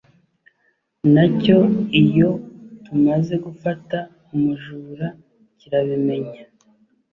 na 1.13 1.25
cyo 1.41 1.59
iyo 2.03 2.29
tumaze 2.85 3.33
gufata 3.45 3.97
umujura 4.33 5.07
kirabimenya 5.57 6.41